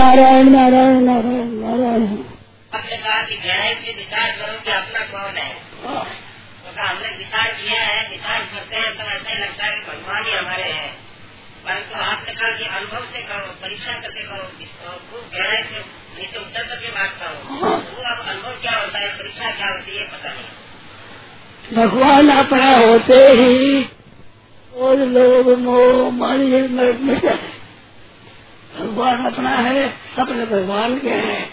नारायण 0.00 0.48
नारायण 0.52 1.02
नारायण 1.04 1.48
नारायण 1.62 2.04
आपने 2.72 2.96
कहा 2.96 3.22
कि 3.22 3.36
गहराई 3.38 3.74
से 3.80 3.92
विचार 3.96 4.30
करो 4.38 4.54
कि 4.64 4.70
अपना 4.72 5.02
कौन 5.10 5.36
है। 5.36 5.50
तो 5.82 6.70
कहा 6.76 6.86
हमने 6.88 7.10
विचार 7.18 7.48
किया 7.58 7.80
है 7.88 7.98
विचार 8.12 8.46
करते 8.52 8.76
हैं 8.76 8.92
तो 8.98 9.08
ऐसा 9.16 9.32
ही 9.32 9.38
लगता 9.42 9.66
है 9.66 9.74
कि 9.74 9.82
भगवान 9.90 10.24
ही 10.24 10.32
हमारे 10.36 10.70
हैं 10.70 10.88
परंतु 11.66 11.98
आपने 12.04 12.34
कहा 12.38 12.50
कि 12.58 12.64
अनुभव 12.78 13.04
से 13.14 13.22
करो 13.32 13.52
परीक्षा 13.64 13.98
करके 14.06 14.22
करो 14.22 14.46
खूब 15.10 15.28
गहराई 15.36 15.62
से 15.72 15.84
नीचे 16.16 16.38
उतर 16.38 16.66
करके 16.72 16.92
बात 16.96 17.12
करो 17.20 17.60
हाँ। 17.60 17.76
वो 17.90 18.08
अब 18.14 18.24
अनुभव 18.28 18.58
क्या 18.64 18.78
होता 18.80 18.98
है 18.98 19.12
परीक्षा 19.18 19.50
क्या 19.60 19.68
होती 19.74 19.98
है 19.98 20.08
पता 20.16 20.34
नहीं 20.34 21.78
भगवान 21.78 22.30
अपना 22.38 22.72
होते 22.78 23.22
ही 23.42 23.84
और 24.72 25.06
लोग 25.18 25.56
मोह 25.68 26.10
मन 26.20 26.50
ये 26.52 26.66
मिट 26.78 27.24
जाते 27.24 27.49
भगवान 28.90 29.26
अपना 29.26 29.50
है, 29.50 29.96
अपने 30.18 30.46
भगवान 30.46 31.00
के 31.00 31.10
हैं। 31.10 31.52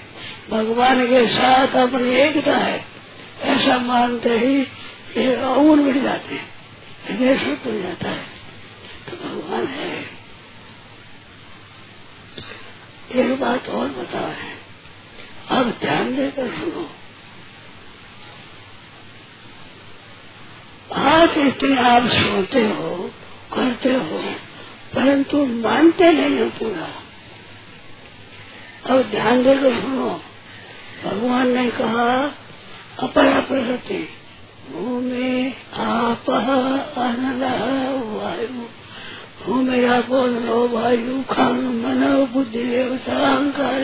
भगवान 0.51 1.07
के 1.07 1.27
साथ 1.27 1.67
अपनी 1.67 2.15
एकता 2.15 2.57
है। 2.57 2.85
ऐसा 3.41 3.77
मानते 3.77 4.29
ही 4.29 4.61
ये 5.21 5.35
और 5.35 5.75
मिट 5.75 6.03
जाते 6.03 6.35
हैं। 6.35 6.57
शुद्ध 7.37 7.73
हो 7.73 7.81
जाता 7.81 8.09
है। 8.09 8.25
तो 9.09 9.11
भगवान 9.11 9.67
है। 9.67 10.09
एक 13.15 13.41
बात 13.41 13.69
और 13.69 13.87
बता 13.87 14.19
है। 14.19 14.57
अब 15.49 15.77
ध्यान 15.81 16.15
देकर 16.15 16.47
सुनो। 16.47 16.89
बात 20.91 21.37
इतनी 21.37 21.77
आप 21.77 22.07
सुनते 22.07 22.67
हो, 22.67 23.11
करते 23.53 23.93
हो, 23.93 24.35
परंतु 24.95 25.45
मानते 25.45 26.11
नहीं 26.11 26.39
हो 26.39 26.49
पूरा। 26.49 27.03
अब 28.89 29.01
ध्यान 29.01 29.43
देकर 29.43 29.81
सुनो 29.81 30.21
भगवान 31.05 31.47
ने 31.47 31.69
कहा 31.69 32.31
अपरा 32.99 33.39
प्रकृति 33.39 34.09
भूमि, 34.71 35.53
आप 35.77 36.29
वायु। 36.29 38.47
भूमि 39.45 39.85
आपो 39.85 40.27
नो 40.27 40.67
वायु 40.67 41.23
खंग 41.23 41.83
मन, 41.83 42.27
बुद्धि 42.33 42.75
अहंकार 42.75 43.81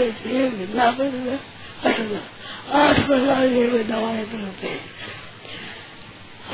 आठ 2.73 2.99
प्रकार 2.99 3.45
ये 3.45 3.83
दवाएँ 3.83 4.25
प्रकृति 4.25 4.80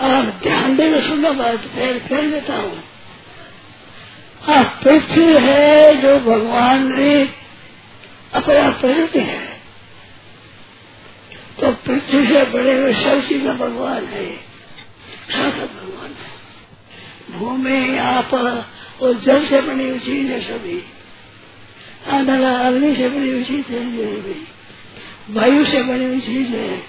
आप 0.02 0.40
ध्यान 0.44 0.76
देकर 0.76 1.02
सुनो 1.02 1.34
बात, 1.34 1.58
फिर 1.58 2.04
फिर 2.08 2.32
देता 2.32 2.56
हूँ 2.56 2.84
हाँ 4.42 4.80
पृथ्वी 4.84 5.34
है 5.34 6.02
जो 6.02 6.20
भगवान 6.20 7.00
ने 7.00 7.39
अपना 8.34 8.70
प्रकृति 8.70 9.20
है। 9.20 9.60
तो 11.62 11.72
पृथ्वी 11.72 12.28
से 12.28 12.46
बड़े 12.46 12.82
हुए 12.82 12.94
सब 12.94 13.28
चीज़ें 13.28 13.58
भगवान 13.58 14.06
है। 14.06 14.38
सब 15.32 15.50
भगवान 15.50 16.12
है? 16.12 16.40
भूमि, 17.40 17.98
आप 17.98 18.34
और 19.02 19.14
जल 19.14 19.46
से 19.46 19.62
बनी 19.62 19.90
हुई 19.90 20.00
चीज़ 20.00 20.28
है 20.28 20.42
सभी। 20.42 20.84
आंधला 22.08 22.60
अग्नि 22.60 22.96
से 22.96 23.10
बनी 23.10 23.32
हुई 23.32 23.44
चीज़ 23.44 23.72
है 23.72 23.86
भी। 24.06 24.48
वायु 25.34 25.66
से 25.66 25.84
बनी 25.84 26.06
हुई 26.06 26.20
चीज़ 26.20 26.48
है 26.48 26.84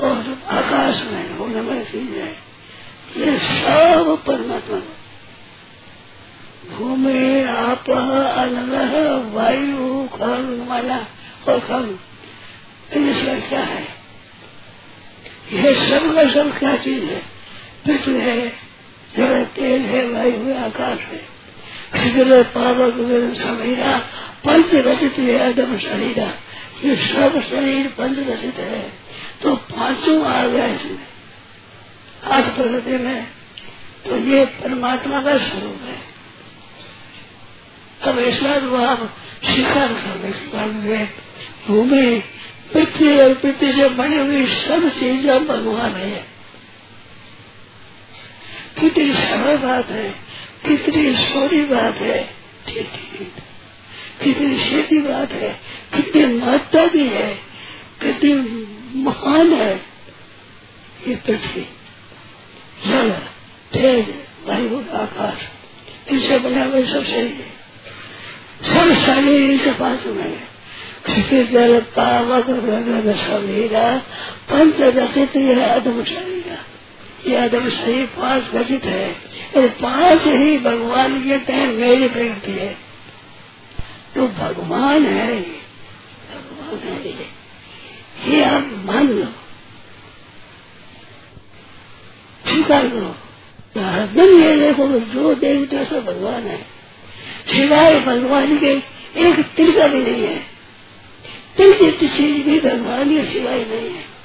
और 0.00 0.42
आकाश 0.48 1.02
में 1.02 1.36
होने 1.36 1.60
वाली 1.60 1.84
चीज़ 1.84 2.10
है। 2.10 2.46
ये 3.16 3.38
सब 3.38 4.22
परमात्मा 4.26 4.82
भूमि 6.72 7.42
आप 7.42 7.90
अनल 7.90 9.32
वायु, 9.34 10.08
खल, 10.08 10.66
माला 10.68 10.98
और 11.48 11.60
खल। 11.60 11.98
इसका 13.00 13.48
क्या 13.48 13.60
है? 13.60 13.88
यह 15.52 15.90
सब 15.90 16.14
का 16.14 16.30
सब 16.30 16.58
क्या 16.58 16.76
चीज़ 16.76 17.04
है? 17.04 17.22
पृथ्वी 17.86 18.14
है 18.14 18.48
जल 19.16 19.44
तेल 19.44 19.80
है, 19.80 20.10
वायु 20.10 20.44
है, 20.44 20.64
आकाश 20.64 20.98
है। 20.98 21.36
शीघ्र 22.02 22.42
पावक 22.42 22.94
समीरा, 23.36 23.98
पंच 24.44 24.74
रचित 24.74 25.12
है 25.12 25.52
अदम 25.52 25.78
शरीरा। 25.78 26.34
ये 26.84 26.96
सब 26.96 27.42
शरीर 27.50 27.86
पंच 27.86 28.18
रचित 28.18 28.54
है। 28.54 28.92
तो 29.42 29.56
पाँचों 29.56 30.26
आ 30.26 30.46
गया 30.46 30.66
इसमें। 30.66 31.06
आठ 32.24 32.44
प्रकृति 32.44 32.98
में 32.98 33.26
तो 34.06 34.16
ये 34.16 34.44
परमात्मा 34.44 35.22
का 35.22 35.38
स्वरूप 35.38 35.80
है। 35.82 36.15
अब 38.02 38.18
ऐसा 38.18 38.58
तो 38.60 38.76
आप 38.76 39.16
स्वीकार 39.44 39.88
कर 39.88 40.70
हुए 40.70 40.98
भूमि, 41.68 42.22
पृथ्वी 42.72 43.18
और 43.20 43.34
पृथ्वी 43.34 43.72
से 43.72 43.88
बनी 43.88 44.16
हुई 44.16 44.46
सब 44.46 44.88
चीज़ें 44.88 45.46
भगवान 45.46 45.92
है। 45.92 46.26
कितनी 48.80 49.14
सरल 49.14 49.56
बात 49.56 49.88
है, 49.88 50.10
कितनी 50.66 51.14
सोरी 51.14 51.64
बात 51.64 51.94
है, 51.94 52.22
ठीक 52.68 52.90
ठीक। 52.90 53.32
कितनी 54.22 54.58
सीधी 54.58 55.00
बात 55.00 55.32
है, 55.32 55.60
कितनी 55.94 56.26
महत्ता 56.26 56.86
भी 56.86 57.06
है, 57.08 57.34
कितनी 58.02 59.02
महान 59.02 59.52
है। 59.52 59.74
ये 61.08 61.16
पृथ्वी 61.16 61.66
जल 62.86 63.10
तेज 63.72 64.14
वायु 64.46 64.78
आकाश 64.96 65.48
इनसे 66.12 66.38
बना 66.38 66.64
हुए 66.64 66.86
सब 66.86 67.04
सही 67.04 67.28
है। 67.28 67.55
सब 68.66 68.94
शरीर 68.94 69.50
इनसे 69.50 69.72
पाँच 69.72 70.06
में 70.06 70.42
क्षितिज 71.04 71.50
जल 71.50 71.80
पावक 71.80 72.46
समीरा 73.16 73.98
पंच 74.50 74.80
रचित 74.80 75.36
है 75.36 75.80
अदम 75.80 76.04
शरीर। 76.04 76.58
ये 77.30 77.36
अदम 77.36 77.68
शरीर 77.68 78.06
पाँच 78.06 78.42
रचित 78.54 78.84
है। 78.84 79.16
और 79.56 79.68
पाँच 79.68 80.22
ही 80.26 80.58
भगवान 80.58 81.20
के 81.20 81.38
तय 81.38 81.66
मेरी 81.66 82.08
प्रकृति 82.08 82.52
है। 82.52 82.76
तो 84.14 84.28
भगवान 84.28 85.06
है 85.06 85.34
ये। 85.34 85.60
भगवान 86.34 86.92
है 86.92 87.08
ये। 87.08 87.26
ये 88.30 88.44
आप 88.44 88.82
मान 88.84 89.08
लो। 89.08 89.24
स्वीकार 92.50 92.88
करो। 92.88 93.16
हरदम 93.80 94.40
ये 94.40 94.56
देखो, 94.56 94.86
जो 94.88 95.34
देवता 95.34 95.84
सब 95.84 96.04
भगवान 96.04 96.42
है। 96.42 96.75
सिवाय 97.48 98.00
भगवान 98.00 98.58
के, 98.58 98.72
एक 99.16 99.46
तिल 99.56 99.78
का 99.78 99.86
भी 99.86 100.02
नहीं 100.02 100.24
है। 100.24 100.46
तिल 101.56 101.78
जितनी 101.78 102.08
चीज़ 102.08 102.46
भी 102.46 102.60
भगवान 102.60 103.16
के 103.16 103.26
सिवाय 103.26 103.64
नहीं 103.64 103.94
है। 103.94 104.16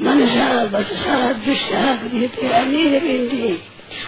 मनसा 0.00 0.64
बदसा 0.64 1.32
दृष्टा, 1.32 1.94
गृहते 1.94 2.48
अनेक 2.48 3.02
बिंदी 3.02 3.60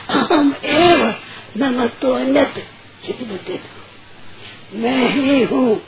हम 0.09 0.56
एव 0.65 1.15
न 1.56 1.65
मतो 1.65 2.12
अन्यत 2.12 2.66
बुद्धि 3.11 3.61
मैं 4.72 5.11
ही 5.11 5.43
हूँ। 5.43 5.83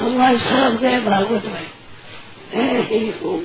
भगवान 0.00 0.38
साहब 0.38 0.76
गए 0.76 1.00
भागवत 1.00 1.46
में। 1.46 1.70
मैं 2.54 2.88
ही 2.88 3.10
हूँ। 3.10 3.42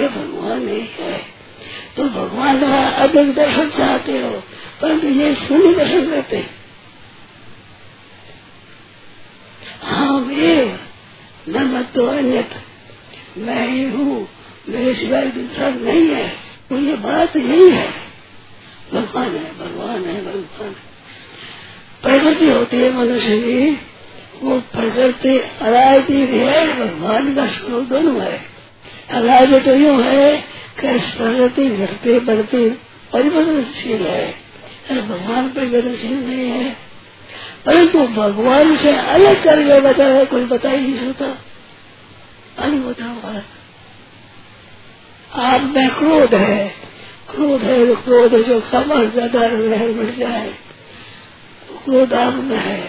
ये 0.00 0.08
भगवान 0.08 0.68
ही 0.68 0.90
है। 0.98 1.37
तो 1.96 2.04
भगवान 2.10 2.62
अधिक 2.62 3.34
दर्शन 3.34 3.70
चाहते 3.78 4.20
हो, 4.20 4.30
परंतु 4.80 5.06
ये 5.10 5.34
शून्य 5.36 5.74
दर्शन 5.74 6.10
करते 6.10 6.44
हम 9.84 10.30
ये 10.32 10.56
न 11.48 11.62
मत 11.66 11.92
तो 11.94 12.06
अन्य 12.08 12.44
मैं 13.38 13.66
ही 13.68 13.84
हूँ, 13.86 14.26
मेरे 14.68 14.94
सिवाय 14.94 15.24
दूसरा 15.30 15.68
नहीं 15.70 16.06
है 16.06 16.28
तो 16.68 16.78
ये 16.78 16.94
बात 16.98 17.36
यही 17.36 17.70
है। 17.70 17.88
भगवान 18.92 19.34
है 19.34 19.52
भगवान 19.58 20.04
है 20.04 20.20
भगवान 20.22 20.68
है। 20.68 20.86
प्रकृति 22.02 22.50
होती 22.50 22.76
है 22.76 22.92
मनुष्य 22.92 23.38
की, 23.38 23.70
वो 24.42 24.58
प्रकृति 24.72 25.36
अरायती 25.38 26.24
भी 26.26 26.38
है, 26.38 26.66
भगवान 26.76 27.34
का 27.34 27.46
स्वरूप 27.48 27.88
दोनों 27.88 28.20
है। 28.20 28.36
अराय 29.10 29.60
तो 29.60 29.74
यूँ 29.74 30.02
है 30.04 30.57
प्रकृति 30.80 31.68
घटती 31.68 32.18
बढ़ती, 32.20 32.70
परिवर्तनशील 33.12 34.06
है। 34.06 34.34
भगवान 34.90 35.48
परिवर्तनशील 35.48 36.12
नहीं 36.12 36.50
है। 36.50 36.76
परंतु 37.66 37.98
भगवान 37.98 38.76
से 38.76 38.96
अलग 38.96 39.44
करके 39.44 39.80
बताया 39.80 40.24
कोई 40.24 40.44
बता 40.44 40.70
ही 40.70 40.80
नहीं 40.80 40.96
सकता 40.96 41.26
अलग 42.58 42.84
बताओ 42.86 43.40
आप 45.32 45.60
में 45.60 45.90
क्रोध 45.90 46.34
है। 46.34 46.68
क्रोध 47.30 47.62
है 47.62 47.86
तो 47.86 48.02
क्रोध 48.02 48.42
जो 48.42 48.60
समझ 48.60 49.12
ज़्यादा 49.12 49.40
रह 49.42 49.86
मिट 49.86 50.18
जाए, 50.18 50.54
क्रोध 51.84 52.12
आप 52.12 52.34
में 52.34 52.56
है। 52.56 52.82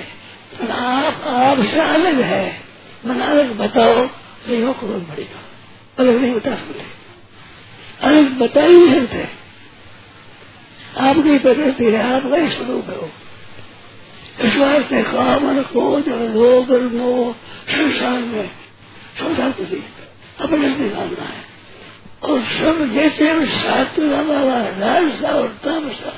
पर 0.60 0.72
आप 0.72 1.28
आपसे 1.28 1.80
अलग 1.80 2.22
है। 2.22 2.62
मन 3.06 3.20
अलग 3.20 3.58
बताओ 3.58 4.08
तो 4.48 4.54
यो 4.54 4.74
क्रोध 4.74 5.08
बढ़ेगा। 5.10 5.40
अलग 6.00 6.22
नहीं 6.22 6.34
बता 6.34 6.56
सकते 6.56 6.99
अलग 8.02 8.38
बता 8.40 8.62
ही 8.62 8.78
नहीं 8.78 9.00
सकते 9.00 9.28
आपकी 11.00 11.40
प्रकृति 11.40 11.86
है 11.86 12.16
आपका 12.16 12.38
ही। 12.38 12.50
स्वरूप 12.50 12.90
है 12.90 12.96
वो 12.96 13.10
इस 14.42 14.58
वास्ते 14.58 15.04
काम 15.04 15.48
और 15.48 15.64
क्रोध 15.64 16.10
और 16.10 16.20
लोभ 16.20 16.94
मोह 16.94 17.34
संसार 17.70 18.20
में 18.20 18.48
संसार 19.20 19.52
को 19.52 19.64
अपने 20.44 20.68
निकालना 20.70 21.24
है। 21.24 21.44
और 22.24 22.44
सब 22.44 22.94
जैसे 22.94 23.46
शास्त्र 23.46 24.08
बाबा 24.08 24.58
राजसा 24.80 25.30
और 25.30 25.48
तामसा 25.48 26.14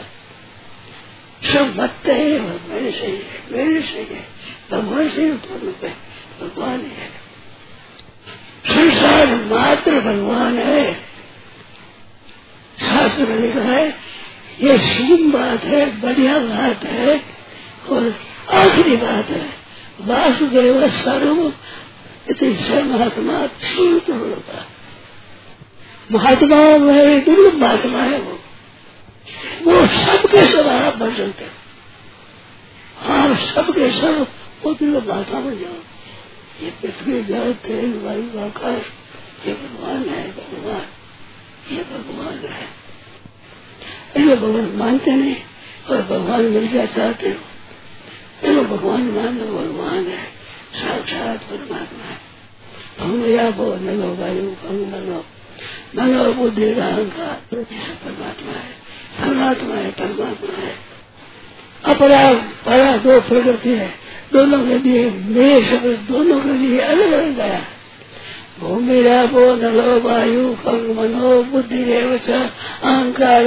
सब 1.53 1.79
मत्ते 1.79 2.11
है 2.11 2.39
मेरे 2.41 2.91
से 2.91 3.05
ही 3.05 3.17
है, 3.17 3.43
मेरे 3.51 3.81
से 3.81 3.99
ही 3.99 4.15
है। 4.15 4.27
भगवान 4.71 5.09
से 5.09 5.23
ही 5.23 5.31
उत्पन्न 5.31 5.71
पे 5.81 5.89
भगवान 6.41 6.79
ही 6.79 6.91
है। 6.91 7.09
संसार 8.67 9.35
मात्र 9.45 9.99
भगवान 10.01 10.57
है। 10.57 11.10
शास्त्र 13.21 13.33
में 13.33 13.65
है। 13.65 13.89
ये 14.61 14.77
शुभ 14.77 15.33
बात 15.33 15.63
है, 15.63 16.01
बढ़िया 16.01 16.39
बात 16.39 16.83
है 16.83 17.23
और 17.89 18.19
आखिरी 18.53 18.95
बात 18.95 19.25
है। 19.25 19.49
वासुदेव 20.01 20.89
सर्व 20.89 21.53
इतने 22.29 22.83
महात्मा 22.83 23.47
छूट 23.47 24.09
होगा 24.09 24.65
महात्मा 26.11 26.77
में 26.77 27.25
दुर्लभ 27.25 27.55
महात्मा 27.55 27.99
है 27.99 28.19
वो। 28.19 28.39
वो 29.63 29.87
सबके 29.87 30.45
सब 30.53 30.67
आप 30.67 30.95
बन 30.95 31.15
सकते 31.15 31.45
आप 33.05 33.37
सबके 33.37 33.91
सब 33.91 34.27
वो 34.63 34.73
दुर्लभ 34.73 35.09
महात्मा 35.09 35.39
बन 35.39 35.59
जाओ। 35.59 35.79
ये 36.63 36.71
पृथ्वी 36.81 37.23
जल 37.23 37.53
तेल, 37.53 38.01
वायु, 38.03 38.45
आकाश, 38.45 38.81
ये 39.47 39.53
भगवान 39.53 40.09
है, 40.09 40.31
भगवान। 40.31 40.85
ये 41.75 41.83
भगवान 41.83 42.45
है। 42.51 42.80
ये 44.17 44.35
भगवान 44.35 44.73
मानते 44.75 45.11
नहीं 45.11 45.35
और 45.89 46.01
भगवान 46.01 46.41
मिल 46.41 46.65
गया 46.65 46.85
चाहते 46.85 47.29
हो। 47.29 47.35
चलो 48.43 48.63
भगवान 48.63 49.01
मान 49.01 49.39
लो 49.39 49.45
भगवान 49.45 50.07
है, 50.07 50.25
साक्षात 50.73 51.39
परमात्मा 51.39 52.03
है। 52.03 52.31
हम 52.99 53.25
या 53.25 53.49
वो 53.49 53.75
न 53.75 53.89
लो 53.89 54.15
वायु, 54.15 54.69
हम 54.69 54.75
न 54.75 55.03
लो 55.09 55.25
न 55.95 56.23
लो 56.23 56.33
बुद्धि 56.33 56.63
अहंकार 56.63 57.41
परमात्मा 57.53 58.51
है। 58.51 58.81
परमात्मा 59.21 59.75
है 59.75 59.91
परमात्मा 59.91 60.57
है। 60.57 60.75
अपरा, 61.85 62.33
परा 62.65 62.97
दो 62.97 63.21
प्रकृति 63.21 63.69
है, 63.69 63.93
दोनों 64.33 64.67
के 64.67 64.77
लिए 64.77 65.09
मेरे 65.09 65.63
शब्द 65.63 66.05
दोनों 66.11 66.39
के 66.39 66.53
लिए 66.53 66.79
अलग 66.79 67.11
अलग 67.11 67.35
गया 67.35 67.65
भूमि 68.59 69.01
रापो 69.01 69.43
नलो 69.55 69.99
वायु 69.99 70.53
खंग 70.55 70.95
मनो 70.97 71.43
बुद्धि 71.43 71.83
रेवच 71.83 72.29
अहंकार 72.29 73.45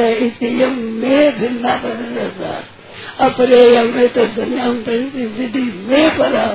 मे 0.66 1.30
भिन्ना 1.30 1.74
पर 1.76 2.64
अपरे 3.20 3.64
अमृत 3.76 4.18
दुनिया 4.36 4.66
विधि 4.68 5.62
में 5.88 6.16
परा। 6.18 6.46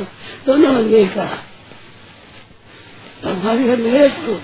दोनों 0.46 0.82
ने 0.84 1.06
कहा 1.08 1.38
हमारे 3.24 3.76
मेरे 3.76 4.10
स्वरूप 4.10 4.42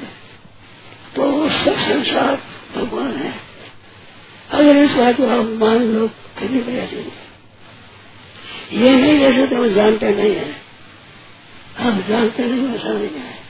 तो 1.16 1.24
वो 1.24 1.50
सब 1.50 1.76
संसार 1.82 2.38
भगवान 2.76 3.12
है। 3.16 3.34
अगर 4.52 4.76
इस 4.78 4.96
बात 4.96 5.16
को 5.18 5.28
हम 5.28 5.58
मान 5.60 5.84
लो 5.86 6.08
कितनी 6.40 6.60
बढ़िया 6.60 6.86
चीज़ 6.86 7.08
ये 8.76 8.96
नहीं 8.96 9.20
जैसे 9.20 9.48
तो 9.48 9.56
हम 9.56 9.70
जानते 9.70 10.10
नहीं 10.16 10.36
है। 10.36 10.56
हम 11.80 12.04
जानते 12.10 12.44
नहीं, 12.44 12.76
ऐसा 12.76 12.90
नहीं 12.90 13.10
है। 13.18 13.45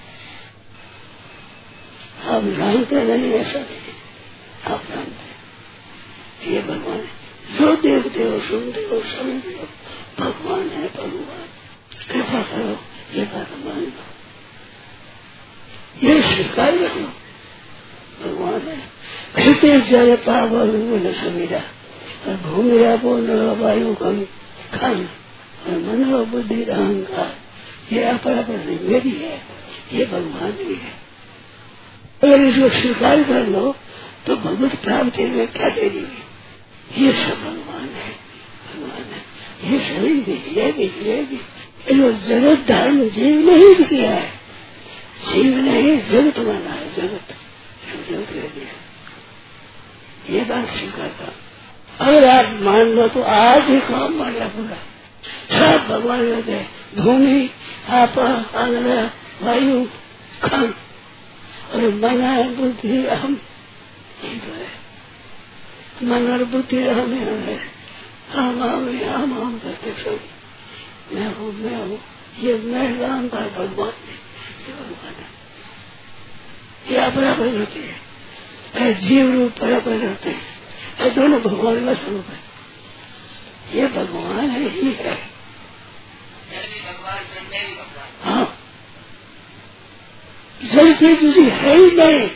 हम 2.36 2.58
जानते 2.58 3.04
नहीं 3.04 3.34
ऐसा 3.34 3.60
नहीं 3.60 4.74
आप 4.74 4.84
जानते 4.90 5.36
ये 6.52 6.62
भगवान 6.62 6.98
है 6.98 7.26
जो 7.58 7.76
देखते 7.76 8.24
हो, 8.24 8.40
सुनते 8.40 8.80
हो, 8.80 9.00
समझते 9.00 9.50
हो, 9.50 9.68
भगवान 10.20 10.70
है 10.70 10.88
भगवान। 10.88 11.48
कृपा 12.12 12.42
करो 12.42 12.80
ये 13.20 13.26
बात 13.26 13.50
मान 13.66 13.80
लो 13.80 13.92
ये 16.08 16.22
स्वीकार 16.22 16.72
कर 16.72 16.96
लो 16.96 17.14
भगवान 18.24 18.62
है। 18.62 18.90
कृत्य 19.36 19.80
जल 19.80 20.16
पावन 20.16 21.14
समीरा। 21.14 21.64
और 22.28 22.36
भूमि 22.36 22.72
न 23.28 23.56
वायु 23.60 23.96
कम 23.96 24.24
खान 24.80 25.10
और 25.68 25.78
मनो 25.78 26.26
बुद्धि, 26.26 26.64
अहंकार। 26.64 27.36
ये 27.96 28.04
अपरा 28.04 28.42
पर 28.42 28.80
मेरी 28.82 29.12
है। 29.12 29.42
ये 29.94 30.06
भगवान 30.06 30.52
भी 30.52 30.76
है। 30.76 31.05
अगर 32.24 32.42
इसको 32.42 32.70
स्वीकार 32.70 33.24
कर 33.24 33.48
लो 33.48 33.76
तो 34.28 34.36
भगवत 34.36 34.76
प्राप्ति 34.84 35.24
में 35.26 35.48
क्या 35.48 35.70
देरी 35.70 36.00
है? 36.00 36.24
ये 36.98 37.12
सब 37.14 37.44
भगवान 37.44 37.90
है 37.96 38.12
भगवान 38.68 39.04
है। 39.14 39.22
ये 39.66 39.80
शरीर 39.88 40.24
भी 40.24 40.38
ये 40.60 40.72
भी 40.72 40.88
ये 41.10 41.22
भी 41.24 41.40
ये 41.92 42.12
जगत 42.28 42.66
धर्म 42.68 42.98
जीव 43.10 43.40
नहीं 43.50 43.74
किया 43.86 44.12
है। 44.12 44.30
जीव 45.26 45.58
नहीं, 45.58 45.98
जगत 46.10 46.40
माना 46.40 46.74
है, 46.74 46.90
जगत। 46.96 47.36
जगत 48.10 48.32
ले 48.32 48.42
गया 48.56 48.74
ये 50.30 50.42
बात 50.46 50.70
स्वीकार 50.70 51.10
था 51.20 51.34
अगर 52.00 52.28
आप 52.30 52.62
मान 52.62 52.88
लो 52.96 53.08
तो 53.08 53.22
आज 53.24 53.70
ही 53.70 53.80
काम 53.82 54.14
मानना 54.14 54.48
पूरा 54.56 54.78
सब 55.52 55.88
भगवान 55.90 56.22
रहते 56.22 56.66
भूमि, 56.96 57.50
आप 57.90 58.18
अग्र 58.20 59.10
वायु 59.42 59.84
खन 60.44 60.74
और 61.76 61.94
मना 61.94 62.42
बुद्धि 62.42 63.06
अहम 63.06 63.36
तो 63.36 64.54
है। 64.54 64.68
मन 66.04 66.32
और 66.32 66.44
बुद्धि 66.44 66.88
हमें 66.88 67.20
हमें 67.20 67.70
हम 68.30 68.64
हम 68.64 69.00
हम 69.04 69.34
हम 69.34 69.60
करते 69.60 70.04
सब। 70.04 70.20
मैं 71.12 71.36
हूँ 71.36 71.54
मैं 71.54 71.76
हूँ। 71.76 72.02
ये 72.40 72.54
मैं 72.58 73.00
का 73.30 73.40
भगवान 73.40 73.94
ये 74.68 74.74
भगवान 74.74 75.14
है। 75.14 75.36
ये 76.92 76.98
अपना 76.98 77.34
रहते 77.40 77.80
है। 77.80 78.06
जीव 78.94 79.34
रूप 79.34 79.52
बराबर 79.62 79.92
रहते 79.92 80.30
हैं। 80.30 81.14
दोनों 81.16 81.42
भगवान 81.42 81.86
का 81.86 81.94
स्वरूप 81.94 82.26
है। 82.26 82.40
ये 83.80 83.88
भगवान 83.88 84.50
है 84.50 84.70
ही। 84.70 84.94
है 84.94 85.36
हाँ। 88.24 88.55
जड़ 90.64 90.94
से 90.94 91.16
दूसरी 91.16 91.44
है 91.44 91.78
ही 91.78 91.92
नहीं 91.92 92.32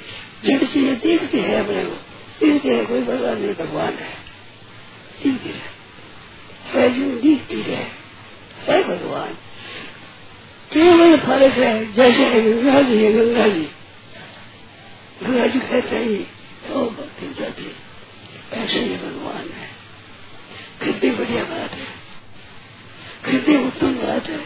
जड़ 0.45 0.67
से 0.67 0.79
ये 0.79 0.95
देखते 0.95 1.37
हैं 1.37 1.59
अपने 1.59 1.85
को। 1.85 1.97
दिखते 2.39 2.75
है 2.75 2.85
कोई 2.85 3.01
भगवान 3.01 3.41
नहीं 3.41 3.53
भगवान 3.53 3.93
है। 3.93 4.19
दिखती 7.21 7.61
है। 7.61 7.91
है 8.67 8.83
भगवान। 8.83 9.33
केवल 10.73 11.17
फ़र्क 11.17 11.53
है, 11.53 11.93
जैसे 11.93 12.53
गंगा 12.53 12.81
जी 12.81 13.03
है 13.03 13.13
गंगा 13.13 13.47
जी 13.47 13.69
गंगा 15.23 15.47
जी 15.47 15.59
कहते 15.59 15.97
ही 15.97 16.15
तो 16.67 16.85
भक्ति 16.85 17.35
जाती, 17.39 17.75
ऐसे 18.53 18.79
ही 18.79 18.95
भगवान 18.95 19.49
है। 19.49 19.69
कितनी 20.83 21.11
बढ़िया 21.11 21.43
बात 21.43 21.71
है। 21.71 21.99
कितनी 23.31 23.67
उत्तम 23.67 23.87
बात 23.87 24.27
है। 24.29 24.37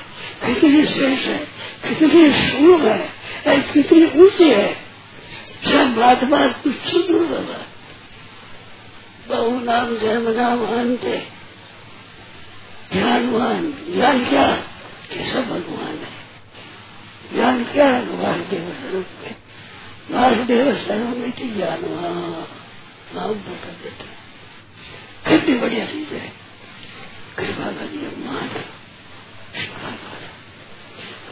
कितनी 0.45 0.85
श्रेष्ठ 0.85 1.25
है। 1.25 1.47
कितनी 1.89 2.33
शुभ 2.33 2.85
है। 2.85 3.22
कितनी 3.47 4.21
ऊँची 4.21 4.49
है? 4.49 4.73
सब 5.65 5.95
बात 5.95 6.23
बात 6.23 6.63
कुछ 6.63 6.73
दूर 7.07 7.21
होगा 7.21 7.65
बहु 9.27 9.59
नाम 9.59 9.97
जन्म 9.97 10.29
नाम 10.29 10.65
अंत 10.65 11.01
ज्ञानवान 12.93 13.85
ज्ञान 13.89 14.25
क्या? 14.25 14.55
सब 15.33 15.49
भगवान 15.49 15.97
है? 15.97 16.23
ज्ञान 17.33 17.63
क्या 17.63 17.85
है 17.85 18.01
वासुदेव 18.01 18.73
स्वरूप 18.73 19.05
में? 19.23 19.35
वासुदेव 20.11 21.33
थी 21.39 21.55
ज्ञानवान 21.55 22.47
नाम 23.15 23.33
बता 23.33 23.69
देते। 23.69 24.23
कितनी 25.29 25.59
बढ़िया 25.59 25.85
चीज़ 25.85 26.13
है। 26.13 26.33
कृपा 27.37 27.63
का 27.63 27.81
नियम 27.81 28.33
मात्र 28.33 28.61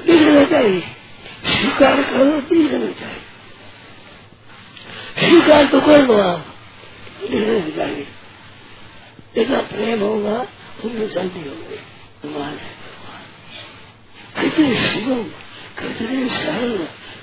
स्वीकार 0.05 0.43
करो 0.43 1.00
स्वीकार 1.45 2.03
करो 2.03 2.25
दिखना 2.25 3.00
चाहिए। 3.00 3.21
स्वीकार 5.29 5.65
तो 5.65 5.81
कर 5.81 6.07
लो 6.07 6.17
आप। 6.17 6.48
निर्णय 7.31 7.71
जाएँगे 7.71 8.07
जैसा 9.36 9.57
प्रेम 9.62 10.00
होगा, 10.00 10.48
उनमें 10.86 11.10
जल्दी 11.10 11.50
होंगे। 11.50 11.79
भगवान 12.25 12.53
है 12.53 12.81
कितने 14.41 14.75
सुगम, 14.75 15.24
कितने 15.79 16.29
सरल, 16.29 16.77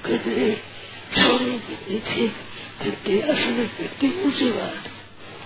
कितने 0.07 0.63
छोड़े 1.17 1.59
कितनी 1.59 1.99
ठीक, 1.99 2.33
कितनी 2.83 3.21
असल 3.21 3.67
कितनी 3.67 4.25
ऊँची 4.25 4.51
बात। 4.51 4.91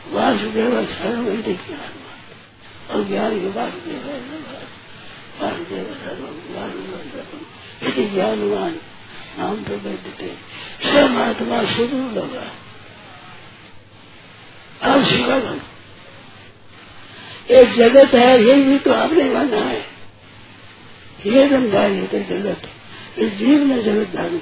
वासुदेव 0.08 0.86
सर्व 0.86 1.36
ज्ञान 1.42 1.92
और 2.90 3.04
ज्ञान 3.04 3.40
के 3.40 3.48
वासुदेव 3.48 3.98
वासुदेव 5.42 5.84
सर्व 5.84 6.24
वासुदेव 6.58 7.10
सर्व 7.12 7.51
यदि 7.82 8.04
ज्ञानवान 8.04 8.80
नाम 9.38 9.62
तो 9.64 9.76
बैठते। 9.76 10.34
सब 10.84 11.16
आत्मा 11.18 11.62
सुदूर 11.64 12.12
लगा 12.12 12.50
अब 14.92 15.04
स्वीकार 15.04 15.60
ये 17.50 17.64
जगत 17.64 18.14
है, 18.14 18.42
ये 18.44 18.54
भी 18.54 18.78
तो 18.78 18.92
आपने 18.92 19.24
माना 19.24 19.56
है। 19.56 19.80
ये 21.26 21.48
धारण 21.48 22.06
थे 22.06 22.22
जगत। 22.24 22.68
इस 23.18 23.32
जीव 23.32 23.64
ने 23.64 23.82
जगत 23.82 24.14
धारण 24.14 24.38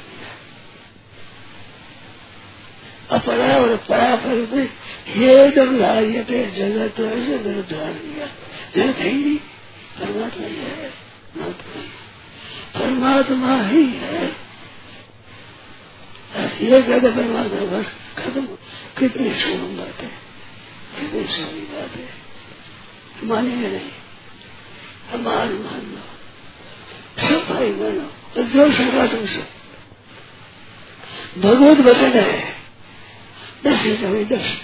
अपरा 3.10 3.56
और 3.56 3.76
परा 3.76 4.16
पर 4.16 4.68
ये 5.16 5.50
दम 5.50 5.78
धारिय 5.78 6.24
थे 6.30 6.50
जगत, 6.50 7.00
ऐसे 7.00 7.38
जगत 7.38 7.70
धारण 7.70 7.94
किया। 7.94 8.26
जगत 8.76 8.96
है 8.96 9.08
ही 9.08 9.24
नहीं, 9.24 9.36
परमात्मा 10.00 10.46
ही 10.46 10.56
है। 10.56 11.99
परमात्मा 12.74 13.62
ही 13.62 13.84
है। 13.84 14.24
ये 16.62 16.82
कहते 16.82 17.16
परमात्मा 17.16 17.60
बस 17.60 17.86
खत्म। 18.18 18.46
कितनी 18.98 19.34
सोम 19.34 19.76
बात 19.76 20.00
है। 20.00 20.10
कितनी 21.00 21.24
सारी 21.24 21.60
बात 21.60 21.96
है। 21.96 22.08
मानेंगे 23.24 23.68
नहीं। 23.68 23.90
हमार 25.10 25.46
मान 25.46 25.80
लो 25.80 26.00
सब 27.26 27.54
भाई 27.54 27.70
मानो 27.70 28.12
और 28.36 28.42
जो 28.42 28.72
सका 28.72 29.06
तुमसे। 29.06 29.46
भगवत 31.40 31.78
वचन 31.78 32.20
है। 32.20 32.54
दस 33.64 34.00
कभी 34.02 34.24
दस। 34.24 34.62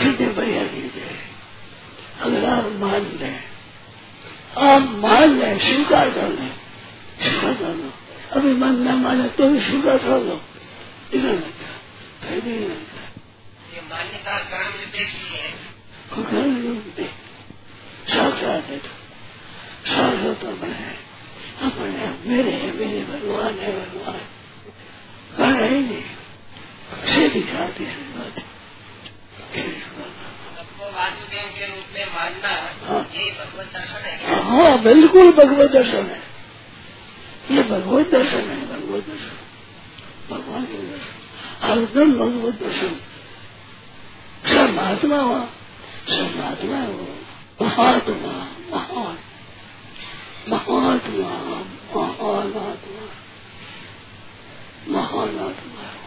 कितने 0.00 0.26
बढ़िया 0.26 0.66
चीज़ 0.66 0.98
है। 0.98 1.18
अगर 2.20 2.44
आप 2.44 2.64
मान 2.64 3.18
लें 3.20 3.44
आप 4.58 4.82
मान 4.82 5.38
लें 5.38 5.58
स्वीकार 5.58 6.10
कर 6.10 6.28
लें 6.28 6.52
स्वीकार 7.20 7.54
कर 7.54 7.74
लो। 7.74 7.92
अभी 8.32 8.52
मन 8.52 8.68
न 8.68 8.94
माने 8.94 9.28
तो 9.28 9.48
भी 9.48 9.60
स्वीकार 9.60 9.98
कर 9.98 10.20
लो। 10.20 10.40
इधर 11.14 11.28
लगता 11.28 11.70
फिर 12.28 12.40
भी 12.40 12.58
लगता 12.58 13.00
ये 13.74 13.80
मान्यता 13.80 14.38
कर्म 14.38 14.78
निरपेक्ष 14.78 15.12
ही। 15.14 15.38
है 17.02 17.20
साक्षात 18.08 18.64
है 18.64 18.78
तो। 18.78 18.88
साक्षात 19.86 20.62
है। 20.62 21.10
अपने 21.62 22.30
मेरे 22.30 22.50
है 22.50 22.72
मेरे 22.72 23.04
भगवान 23.04 23.58
है 23.58 23.72
भगवान। 23.72 24.20
कर 25.36 25.60
रहे 25.60 25.80
नहीं 25.80 26.02
सीधी 27.04 27.40
जाती 27.40 27.84
है 27.84 27.96
बात। 27.96 28.49
वासुदेव 30.96 31.48
के 31.58 31.66
रूप 31.66 31.84
में 31.94 32.06
मानना 32.06 32.48
हाँ। 32.88 33.10
ये 33.14 33.30
भगवत 33.30 33.66
दर्शन 33.66 34.04
है। 34.06 34.82
बिल्कुल 34.82 35.32
भगवत 35.32 35.70
दर्शन 35.70 36.06
है। 36.06 36.22
ये 37.50 37.62
भगवत 37.62 38.10
दर्शन 38.10 38.50
है, 38.50 38.66
भगवत 38.66 39.04
दर्शन। 39.04 39.36
भगवान 40.34 40.64
के 40.64 40.72
दर्शन। 40.72 41.14
हरदम 41.62 42.12
भगवत 42.12 42.54
दर्शन। 42.54 43.00
सब 44.46 44.74
महात्मा 44.74 45.16
हुआ 45.16 45.40
सब 46.08 46.36
महात्मा 46.36 46.76
है 46.76 46.88
वो 46.88 47.16
महात्मा, 47.66 48.32
महान 48.76 49.18
महात्मा 50.48 51.28
महान 51.96 52.54
आत्मा 52.54 53.08
महान 54.88 55.38
आत्मा 55.38 55.99